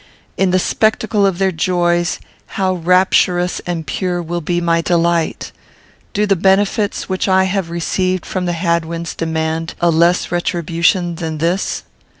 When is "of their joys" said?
1.27-2.19